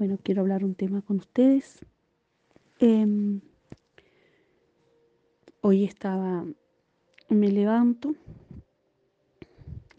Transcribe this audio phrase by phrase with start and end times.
[0.00, 1.84] bueno, quiero hablar un tema con ustedes.
[2.78, 3.42] Em,
[5.60, 6.46] hoy estaba,
[7.28, 8.14] me levanto,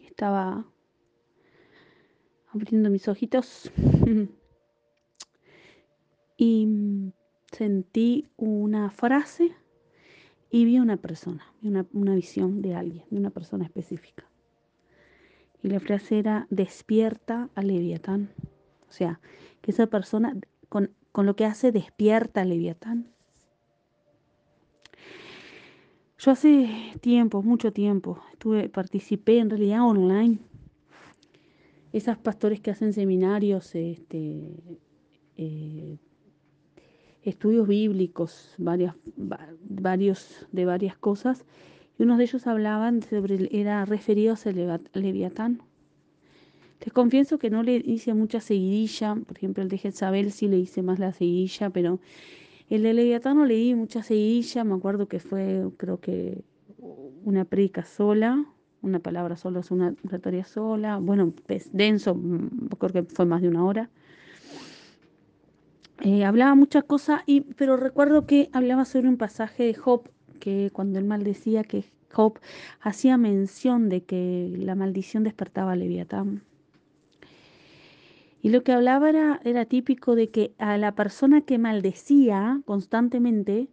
[0.03, 0.65] estaba
[2.47, 3.71] abriendo mis ojitos
[6.35, 6.67] y
[7.51, 9.51] sentí una frase
[10.49, 14.27] y vi una persona, una, una visión de alguien, de una persona específica.
[15.61, 18.31] Y la frase era, despierta a Leviatán.
[18.91, 19.21] O sea,
[19.61, 20.35] que esa persona
[20.67, 23.07] con, lo que hace despierta a Leviatán.
[26.19, 26.69] Yo hace
[26.99, 30.39] tiempo, mucho tiempo, estuve, participé en realidad online.
[31.93, 34.61] Esas pastores que hacen seminarios, este,
[35.37, 35.97] eh,
[37.23, 41.45] estudios bíblicos, varias, varios de varias cosas,
[41.97, 45.61] y unos de ellos hablaban sobre, era referidos a Leviatán.
[46.83, 50.57] Les confieso que no le hice mucha seguidilla, por ejemplo el de Jezabel sí le
[50.57, 51.99] hice más la seguidilla, pero
[52.69, 56.43] el de Leviatán no le di mucha seguidilla, me acuerdo que fue, creo que
[57.23, 58.45] una predica sola,
[58.81, 63.49] una palabra sola una oratoria sola, bueno, es denso, mm, creo que fue más de
[63.49, 63.89] una hora.
[66.03, 70.71] Eh, hablaba muchas cosas, y, pero recuerdo que hablaba sobre un pasaje de Job, que
[70.73, 72.39] cuando él maldecía, que Job
[72.79, 76.41] hacía mención de que la maldición despertaba a Leviatán.
[78.41, 79.09] Y lo que hablaba
[79.43, 83.67] era, típico de que a la persona que maldecía constantemente,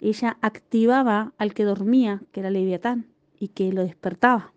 [0.00, 3.06] ella activaba al que dormía, que era Leviatán,
[3.38, 4.52] y que lo despertaba.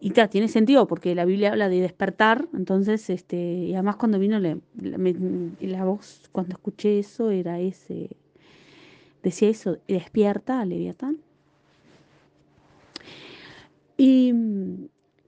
[0.00, 4.20] Y claro, tiene sentido porque la Biblia habla de despertar, entonces, este, y además cuando
[4.20, 8.10] vino la, la, voz, cuando escuché eso, era ese,
[9.24, 11.18] decía eso, despierta a Leviatán.
[13.96, 14.32] Y,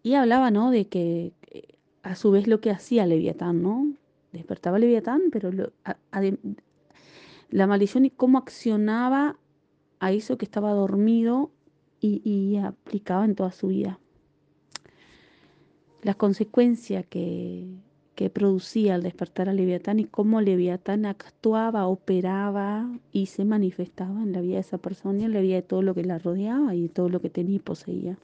[0.04, 0.70] y hablaba, ¿no?
[0.70, 1.32] De que
[2.02, 3.92] a su vez lo que hacía Leviatán, ¿no?
[4.32, 5.50] Despertaba Leviatán, pero
[7.50, 9.36] la maldición y cómo accionaba
[10.00, 11.50] a eso que estaba dormido
[12.00, 14.00] y, aplicaba en toda su vida.
[16.02, 17.68] La consecuencia que,
[18.16, 24.32] que producía al despertar a Leviatán y cómo Leviatán actuaba, operaba y se manifestaba en
[24.32, 26.74] la vida de esa persona y en la vida de todo lo que la rodeaba
[26.74, 28.18] y todo lo que tenía y poseía.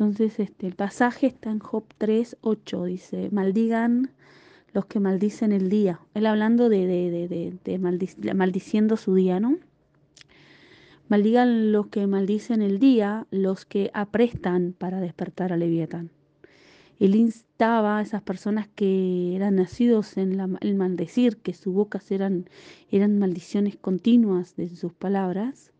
[0.00, 4.12] Entonces, este, el pasaje está en Job 3, 8, dice, maldigan
[4.72, 5.98] los que maldicen el día.
[6.14, 7.78] Él hablando de, de,
[8.34, 9.58] maldiciendo su día, ¿no?
[11.08, 16.10] Maldigan los que maldicen el día, los que aprestan para despertar a Leviatán.
[17.00, 22.48] Él instaba a esas personas que eran nacidos en el maldecir, que sus bocas eran,
[22.92, 25.72] eran maldiciones continuas de sus palabras,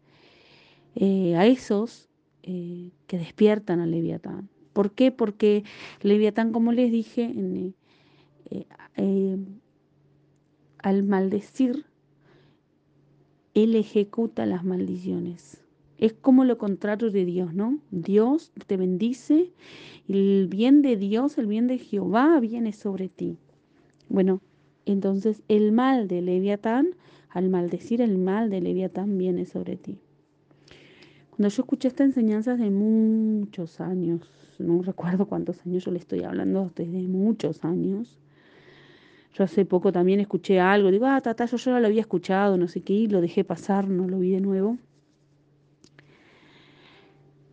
[0.96, 2.07] eh, a esos
[2.50, 4.48] eh, que despiertan al Leviatán.
[4.72, 5.12] ¿Por qué?
[5.12, 5.64] Porque
[6.00, 7.30] Leviatán, como les dije,
[8.50, 8.64] eh,
[8.96, 9.36] eh,
[10.78, 11.84] al maldecir,
[13.52, 15.62] él ejecuta las maldiciones.
[15.98, 17.80] Es como lo contrario de Dios, ¿no?
[17.90, 19.52] Dios te bendice
[20.08, 23.36] el bien de Dios, el bien de Jehová viene sobre ti.
[24.08, 24.40] Bueno,
[24.86, 26.94] entonces el mal de Leviatán,
[27.28, 29.98] al maldecir el mal de Leviatán viene sobre ti.
[31.38, 34.28] Cuando yo escuché esta enseñanza de muchos años,
[34.58, 38.18] no recuerdo cuántos años yo le estoy hablando, desde muchos años.
[39.34, 42.66] Yo hace poco también escuché algo, digo, ah, tata, yo ya lo había escuchado, no
[42.66, 44.78] sé qué, y lo dejé pasar, no lo vi de nuevo.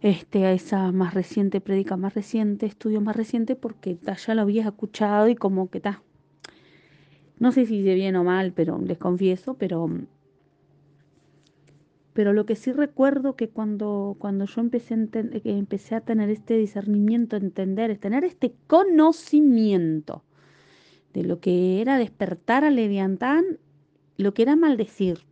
[0.01, 4.63] Este, a esa más reciente, prédica más reciente, estudio más reciente, porque ya lo había
[4.63, 6.01] escuchado y como que está.
[7.38, 9.88] No sé si hice bien o mal, pero les confieso, pero
[12.16, 14.98] pero lo que sí recuerdo que cuando, cuando yo empecé a,
[15.44, 20.24] empecé a tener este discernimiento, entender, es tener este conocimiento
[21.14, 23.59] de lo que era despertar a Leviantán,
[24.16, 25.25] lo que era maldecir,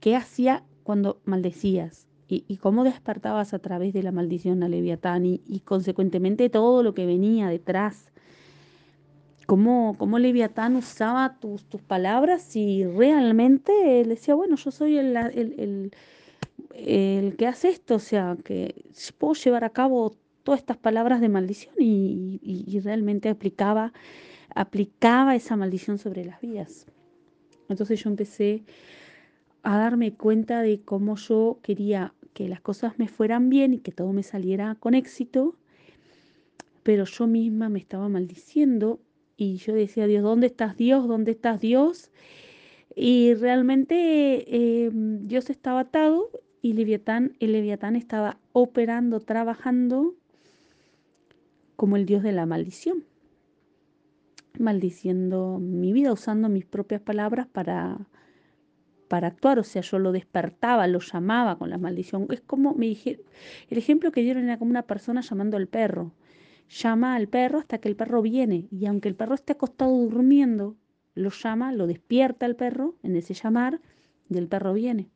[0.00, 5.62] qué hacía cuando maldecías y, cómo despertabas a través de la maldición a Leviatán y
[5.64, 8.12] consecuentemente todo lo que venía detrás
[9.46, 15.16] cómo, cómo Leviatán usaba tus, tus, palabras y realmente él decía, bueno, yo soy el,
[15.16, 15.92] el,
[16.74, 18.84] el, que hace esto, o sea, que
[19.18, 23.92] puedo llevar a cabo todas estas palabras de maldición y, y, realmente aplicaba,
[24.54, 26.86] aplicaba esa maldición sobre las vidas.
[27.68, 28.62] Entonces yo empecé
[29.62, 33.92] a darme cuenta de cómo yo quería que las cosas me fueran bien y que
[33.92, 35.56] todo me saliera con éxito,
[36.82, 39.00] pero yo misma me estaba maldiciendo
[39.36, 41.08] y yo decía, Dios, ¿dónde estás Dios?
[41.08, 42.10] ¿Dónde estás Dios?
[42.96, 46.30] Y realmente em, Dios estaba atado
[46.62, 50.14] y Leviatán, el Leviatán estaba operando, trabajando
[51.76, 53.04] como el Dios de la maldición.
[54.58, 57.98] maldiciendo mi vida, usando mis propias palabras para,
[59.08, 62.26] para actuar, o sea, yo lo despertaba, lo llamaba con la maldición.
[62.30, 63.20] Es como me dije,
[63.70, 66.12] el ejemplo que dieron era como una persona llamando al perro.
[66.68, 70.76] Llama al perro hasta que el perro viene y aunque el perro esté acostado durmiendo,
[71.14, 73.80] lo llama, lo despierta el perro en ese llamar
[74.28, 75.08] y el perro viene.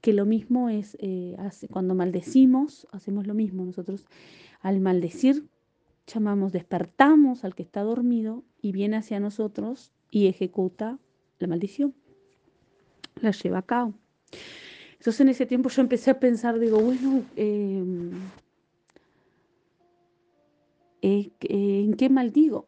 [0.00, 1.36] Que lo mismo es eh,
[1.70, 4.06] cuando maldecimos, hacemos lo mismo nosotros.
[4.60, 5.48] Al maldecir,
[6.06, 10.98] llamamos, despertamos al que está dormido y viene hacia nosotros y ejecuta
[11.38, 11.94] la maldición.
[13.20, 13.94] La lleva a cabo.
[14.92, 18.10] Entonces en ese tiempo yo empecé a pensar, digo, bueno, em,
[21.02, 22.66] eh, ¿en qué maldigo?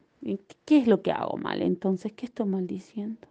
[0.65, 1.62] ¿Qué es lo que hago mal?
[1.62, 3.27] Entonces, ¿qué estoy maldiciendo?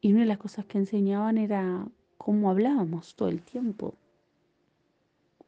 [0.00, 3.94] Y una de las cosas que enseñaban era cómo hablábamos todo el tiempo.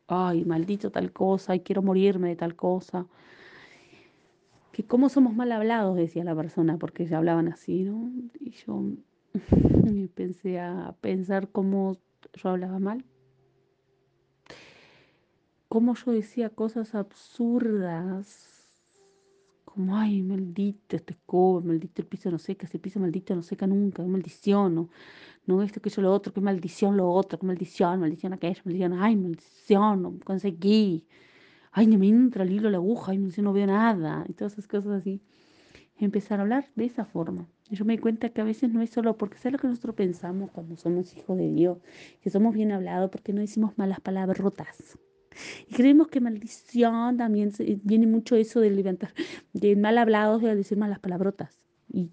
[0.09, 3.07] Ay, maldito tal cosa, y quiero morirme de tal cosa.
[4.73, 8.11] Que cómo somos mal hablados, decía la persona, porque ya hablaban así, ¿no?
[8.41, 8.83] Y yo
[10.15, 11.97] pensé a pensar cómo
[12.35, 13.05] yo hablaba mal.
[15.71, 18.69] Cómo yo decía cosas absurdas
[19.65, 23.69] como, ay, maldito este escoba, maldito el piso no seca, ese piso maldito no seca
[23.69, 24.89] nunca, maldición, no,
[25.47, 28.95] no esto, que yo lo otro, qué maldición lo otro, qué maldición, maldición aquello, maldición,
[28.95, 31.07] ay, maldición, no conseguí,
[31.71, 34.55] ay, ni me entra el hilo la aguja, ay, maldición, no veo nada, y todas
[34.55, 35.23] esas cosas así.
[35.99, 37.47] Empezar a hablar de esa forma.
[37.69, 39.69] Y yo me di cuenta que a veces no es solo porque sé lo que
[39.69, 41.79] nosotros pensamos cuando somos hijos de Dios,
[42.23, 44.99] que somos bien hablados porque no decimos malas palabras rotas.
[45.69, 49.13] Y creemos que maldición también viene mucho eso de levantar,
[49.53, 51.59] de mal hablados, de decir malas palabrotas.
[51.93, 52.11] Y,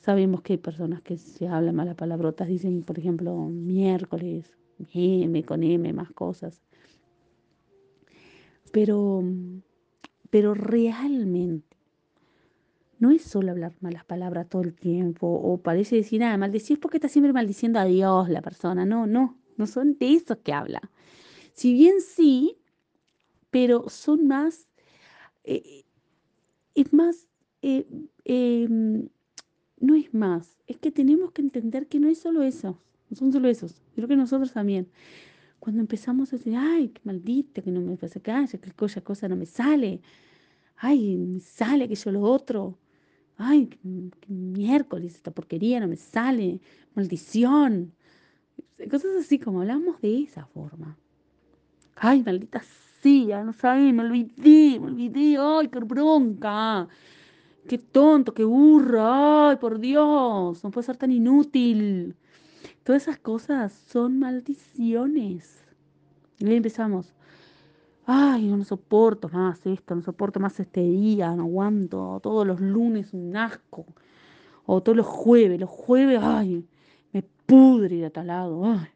[0.00, 4.54] sabemos que hay personas que se hablan malas palabrotas, dicen, por ejemplo, miércoles,
[4.92, 6.60] M con M, más cosas.
[8.70, 9.22] Pero,
[10.30, 11.74] pero realmente
[12.98, 16.98] no es solo hablar malas palabras todo el tiempo o parece decir nada, maldecir porque
[16.98, 18.84] está siempre maldiciendo a Dios la persona.
[18.84, 20.80] No, no, no son de eso que habla.
[21.54, 22.58] Si bien sí,
[23.50, 24.68] pero son más,
[25.44, 25.84] eh,
[26.74, 27.28] es más,
[27.62, 27.86] eh,
[28.24, 29.08] em,
[29.80, 32.80] no es más, es que tenemos que entender que no es solo eso,
[33.10, 34.88] no son solo esos, creo que nosotros también.
[35.60, 39.28] Cuando empezamos a decir, ay, qué maldita, que no me pasa calla, que cosa, cosa
[39.28, 40.00] no me sale,
[40.76, 42.78] ay, me sale que yo lo otro,
[43.36, 43.78] ay, qué
[44.28, 46.60] miércoles, esta porquería no me sale,
[46.94, 47.94] maldición.
[48.90, 50.98] Cosas así como hablamos de esa forma.
[51.96, 52.62] Ay, maldita
[53.04, 56.88] sea, no sabía, me olvidé, me olvidé, ay, qué bronca.
[57.68, 62.16] Qué tonto, qué burro, ay, por Dios, no puede ser tan inútil.
[62.82, 65.64] Todas esas cosas son maldiciones.
[66.38, 67.14] Y ahí empezamos.
[68.06, 72.20] Ay, no soporto más esto, no soporto más este día, no aguanto.
[72.22, 73.86] Todos los lunes un asco.
[74.66, 76.66] O todos los jueves, los jueves, ay,
[77.12, 78.64] me pudre de tal lado.
[78.64, 78.93] Ay.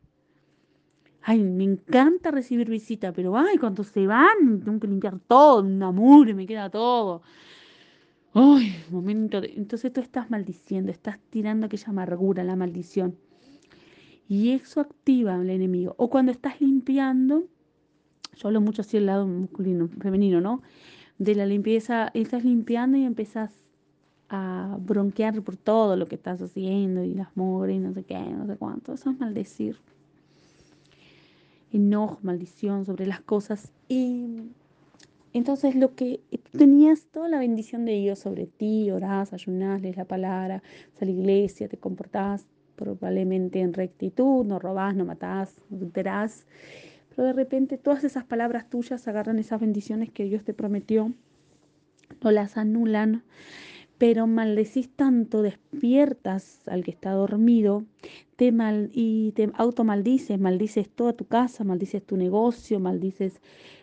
[1.31, 5.83] Ay, me encanta recibir visita, pero ay, cuando se van, tengo que limpiar todo, un
[5.83, 7.21] amor, me queda todo.
[8.33, 9.53] Ay, momento de...
[9.55, 13.15] Entonces tú estás maldiciendo, estás tirando aquella amargura, la maldición.
[14.27, 15.95] Y eso activa al enemigo.
[15.99, 17.45] O cuando estás limpiando,
[18.35, 20.63] yo hablo mucho así el lado masculino, femenino, ¿no?
[21.19, 23.51] De la limpieza, estás limpiando y empezás
[24.31, 28.19] a bronquear por todo lo que estás haciendo y las mugres y no sé qué,
[28.19, 28.95] no sé cuánto.
[28.95, 29.79] Eso es maldecir
[31.73, 33.73] enojo, maldición sobre las cosas.
[33.89, 34.27] Y
[35.33, 36.21] entonces lo que
[36.57, 41.05] tenías toda la bendición de Dios sobre ti, orás, ayunás, lees la palabra, vas a
[41.05, 42.47] la iglesia, te comportás
[42.77, 46.47] probablemente en rectitud, no robás, no matás, no adulterás.
[47.11, 51.13] Pero de repente todas esas palabras tuyas agarran esas bendiciones que Dios te prometió,
[52.23, 53.25] no las anulan
[53.99, 57.85] pero maldecís tanto, despiertas al que está dormido,
[58.37, 63.41] te mal, y te automaldices, maldices toda tu casa, maldices tu negocio, maldices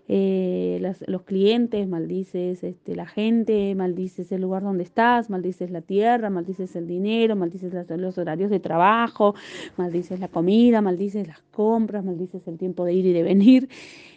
[0.07, 6.29] eh, los clientes, maldices este, la gente, maldices el lugar donde estás, maldices la tierra,
[6.29, 9.33] maldices el dinero, maldices los horarios de trabajo,
[9.77, 13.69] maldices la comida, maldices las compras, maldices el tiempo de ir y de venir.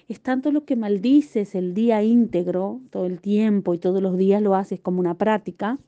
[0.08, 4.42] Es tanto lo que maldices el día íntegro, todo el tiempo y todos los días
[4.42, 5.78] lo haces como una práctica,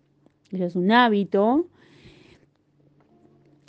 [0.51, 1.67] es un hábito.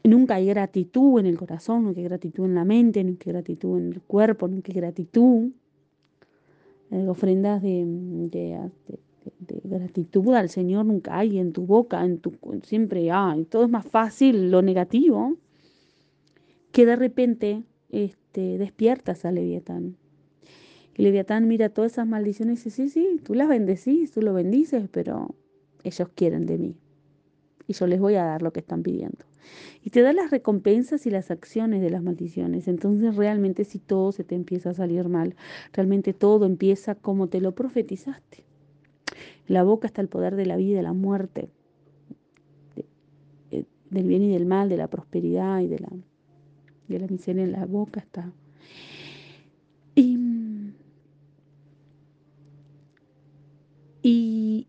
[0.03, 3.77] Nunca hay gratitud en el corazón, nunca hay gratitud en la mente, nunca hay gratitud
[3.77, 5.51] en el cuerpo, nunca hay gratitud.
[6.91, 8.69] Eh, ofrendas de,
[9.63, 13.45] gratitud al Señor nunca hay en tu boca, en tu siempre hay.
[13.45, 15.37] Todo es más fácil lo negativo
[16.71, 19.95] que de repente este, despiertas a Leviatán.
[20.95, 24.89] Leviatán mira todas esas maldiciones y dice, sí, sí, tú las bendecís, tú lo bendices,
[24.91, 25.35] pero
[25.83, 26.75] ellos quieren de mí.
[27.67, 29.30] Y yo les voy a dar lo que están pidiendo.
[29.83, 32.67] Y te da las recompensas y las acciones de las maldiciones.
[32.67, 35.35] Entonces realmente si todo se te empieza a salir mal,
[35.73, 38.43] realmente todo empieza como te lo profetizaste.
[39.47, 41.49] La boca está el poder de la vida y de la muerte,
[43.51, 45.89] eh, del bien y del mal, de la prosperidad y de la,
[46.87, 47.43] de la miseria.
[47.43, 48.31] En la boca está.
[49.95, 50.17] Y,
[54.03, 54.67] y,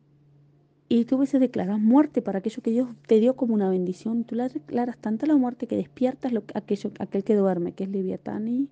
[0.95, 4.25] y tú veces declaras muerte para aquello que Dios te dio como una bendición.
[4.25, 8.47] Tú la declaras tanta la muerte que despiertas aquel que duerme, que es Leviatán.
[8.47, 8.69] Y,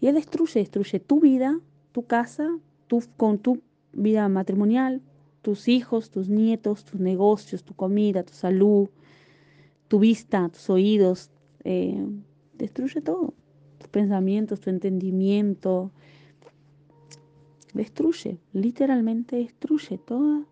[0.00, 1.60] y él destruye, destruye tu vida,
[1.92, 2.58] tu casa,
[2.88, 5.00] tu, con tu vida matrimonial,
[5.42, 8.88] tus hijos, tus nietos, tus negocios, tu comida, tu salud,
[9.86, 11.30] tu vista, tus oídos.
[11.62, 12.04] Eh,
[12.54, 13.32] destruye todo.
[13.78, 15.92] Tus pensamientos, tu entendimiento.
[17.74, 20.44] Destruye, literalmente destruye toda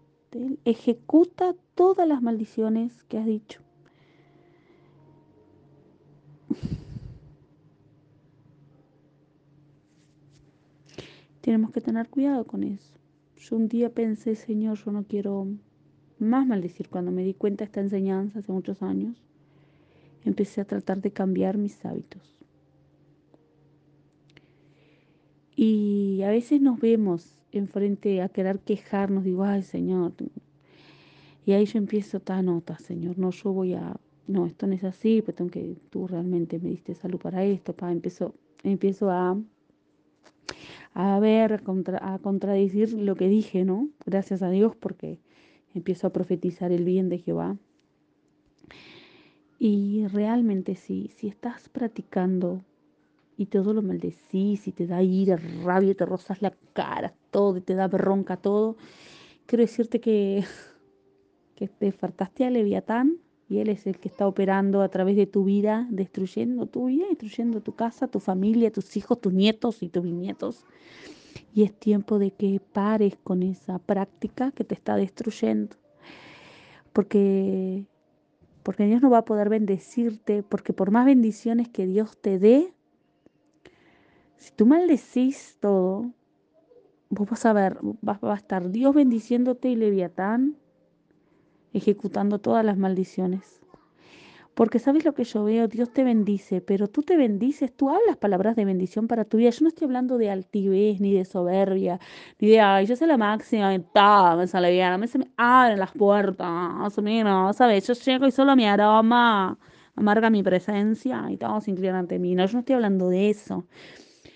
[0.65, 3.61] ejecuta todas las maldiciones que has dicho.
[11.41, 12.95] Tenemos que tener cuidado con eso.
[13.37, 15.49] Yo un día pensé, Señor, yo no quiero
[16.19, 16.89] más maldecir.
[16.89, 19.17] Cuando me di cuenta de esta enseñanza hace muchos años,
[20.25, 22.42] empecé a tratar de cambiar mis hábitos.
[25.65, 30.13] Y a veces nos vemos enfrente a querer quejarnos, digo, ay Señor.
[31.47, 34.83] Y ahí yo empiezo, ta nota, Señor, no, yo voy a, no, esto no es
[34.83, 39.41] así, pero tengo que, tú realmente me diste salud para esto, pa, empiezo, empiezo a,
[40.95, 41.63] a ver,
[42.01, 43.89] a contradecir lo que dije, ¿no?
[44.05, 45.21] Gracias a Dios porque
[45.77, 47.57] empiezo a profetizar el bien de Jehová.
[49.61, 52.65] Y realmente sí, si estás practicando
[53.43, 57.61] y todo lo maldecís y te da ira, rabia, te rozas la cara, todo, y
[57.61, 58.77] te da bronca todo,
[59.47, 60.45] quiero decirte que,
[61.57, 63.19] que te faltaste a Leviatán
[63.49, 67.05] y él es el que está operando a través de tu vida, destruyendo tu vida,
[67.09, 70.65] destruyendo tu casa, tu familia, tus hijos, tus nietos y tus bisnietos.
[71.53, 75.77] Y es tiempo de que pares con esa práctica que te está destruyendo.
[76.95, 77.85] Porque,
[78.63, 82.73] porque Dios no va a poder bendecirte, porque por más bendiciones que Dios te dé,
[84.43, 86.11] si tú maldecís todo,
[87.11, 90.57] vos vas a ver, va, a estar Dios bendiciéndote y Leviatán
[91.73, 93.61] ejecutando todas las maldiciones.
[94.55, 98.17] Porque sabes lo que yo veo, Dios te bendice, pero tú te bendices, tú hablas
[98.17, 99.51] palabras de bendición para tu vida.
[99.51, 102.01] Yo no estoy hablando de altivez, ni de soberbia,
[102.41, 105.93] ni de, ay, yo soy la máxima, me sale bien, me se me abren las
[105.93, 109.57] puertas, mira, sabes, yo llego y solo mi aroma
[109.95, 112.35] amarga mi presencia y todos se inclinan ante mí.
[112.35, 113.65] No, yo no estoy hablando de eso.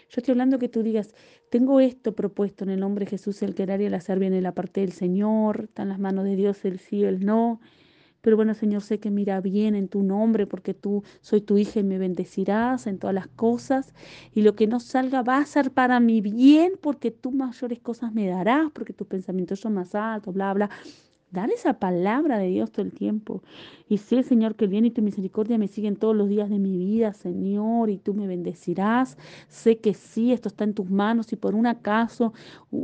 [0.08, 1.14] Yo estoy hablando que tú digas,
[1.50, 4.54] tengo esto propuesto en el nombre de Jesús, el querer y el hacer viene la
[4.54, 7.60] parte del Señor, está en las manos de Dios el sí el no.
[8.20, 11.78] Pero bueno, Señor, sé que mira bien en tu nombre porque tú soy tu hija
[11.80, 13.94] y me bendecirás en todas las cosas.
[14.34, 18.12] Y lo que no salga va a ser para mi bien porque tú mayores cosas
[18.12, 20.70] me darás, porque tus pensamientos son más altos, bla, bla.
[21.30, 23.42] Dar esa palabra de Dios todo el tiempo.
[23.88, 26.58] Y sé, Señor, que el bien y tu misericordia me siguen todos los días de
[26.58, 29.18] mi vida, Señor, y tú me bendecirás.
[29.48, 31.32] Sé que sí, esto está en tus manos.
[31.32, 32.32] Y por un acaso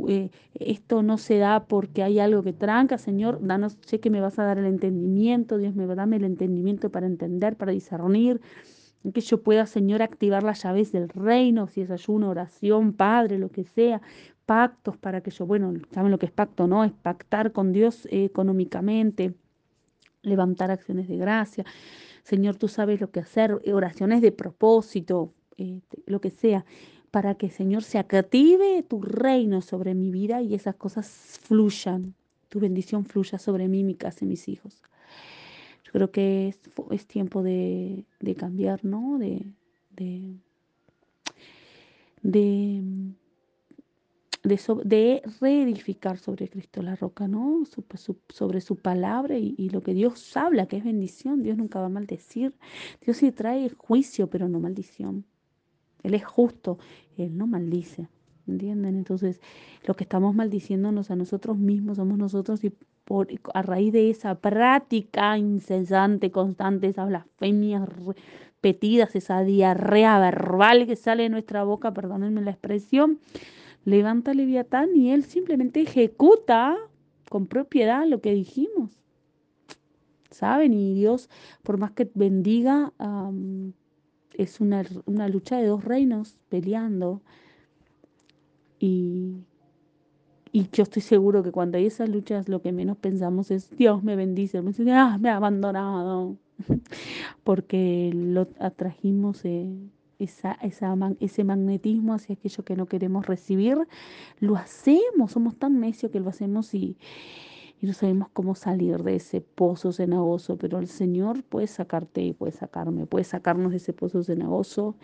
[0.07, 4.21] eh, esto no se da porque hay algo que tranca, Señor, danos, sé que me
[4.21, 5.57] vas a dar el entendimiento.
[5.57, 8.41] Dios me darme el entendimiento para entender, para discernir
[9.11, 13.49] que yo pueda, Señor, activar las llaves del reino, si es ayuno, oración, Padre, lo
[13.49, 14.01] que sea,
[14.45, 16.83] pactos para que yo, bueno, saben lo que es pacto, ¿no?
[16.83, 19.33] Es pactar con Dios económicamente,
[20.21, 21.65] levantar acciones de gracia.
[22.23, 26.65] Señor, tú sabes lo que hacer, oraciones de propósito, este, lo que sea,
[27.11, 32.15] para que, Señor, se active tu reino sobre mi vida y esas cosas fluyan,
[32.49, 34.81] tu bendición fluya sobre mí, mi casa y mis hijos.
[35.93, 36.59] Creo que es,
[36.91, 39.17] es tiempo de, de, cambiar, ¿no?
[39.17, 39.45] De,
[39.95, 40.35] de,
[42.23, 42.83] de
[44.43, 47.63] de, reedificar sobre Cristo la roca, ¿no?
[48.29, 51.43] sobre su palabra y, lo que Dios habla, que es bendición.
[51.43, 52.53] Dios nunca va a maldecir.
[53.01, 55.25] Dios sí trae juicio, pero no maldición.
[56.03, 56.77] Él es justo,
[57.17, 58.09] Él no maldice.
[58.45, 58.97] ¿Entienden?
[58.97, 59.39] Entonces,
[59.85, 62.73] lo que estamos maldiciéndonos a nosotros mismos somos nosotros y
[63.05, 70.95] por, a raíz de esa práctica incesante, constante, esas blasfemias repetidas, esa diarrea verbal que
[70.95, 73.19] sale de nuestra boca, perdónenme la expresión,
[73.85, 76.77] levanta Leviatán y él simplemente ejecuta
[77.29, 79.03] con propiedad lo que dijimos.
[80.29, 80.73] ¿Saben?
[80.73, 81.29] Y Dios,
[81.61, 82.91] por más que bendiga,
[84.33, 84.83] es una,
[85.27, 87.21] lucha de dos reinos peleando.
[88.79, 89.37] Y,
[90.55, 94.03] y yo estoy seguro que cuando hay esas luchas lo que menos pensamos es Dios
[94.03, 96.37] me bendice, me, dice, ah, me ha abandonado,
[97.43, 99.67] porque lo atrajimos eh,
[100.19, 103.79] ese magnetismo hacia aquello que no queremos recibir,
[104.39, 106.97] lo hacemos, somos tan necios que lo hacemos y,
[107.81, 112.31] y no sabemos cómo salir de ese pozo cenagoso, pero el Señor puede sacarte y
[112.31, 114.95] puede sacarme, puede sacarnos de ese pozo cenagoso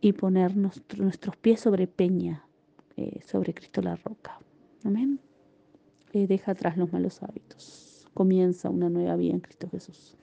[0.00, 2.44] y poner nuestros pies sobre peña,
[3.00, 4.38] eh, sobre Cristo la roca.
[4.84, 5.18] Amén.
[6.12, 8.06] Eh, deja atrás los malos hábitos.
[8.12, 10.18] Comienza una nueva vida en Cristo Jesús.